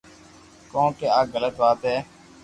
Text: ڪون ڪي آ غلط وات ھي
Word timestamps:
ڪون 0.71 0.87
ڪي 0.97 1.07
آ 1.17 1.19
غلط 1.33 1.55
وات 1.61 1.81
ھي 1.89 1.95